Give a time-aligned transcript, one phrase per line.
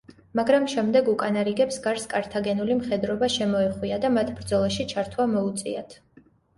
[0.37, 6.01] მაგრამ შემდეგ უკანა რიგებს გარს კართაგენული მხედრობა შემოეხვია და მათ ბრძოლაში ჩართვა მოუწიათ.